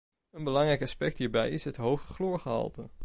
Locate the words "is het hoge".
1.49-2.13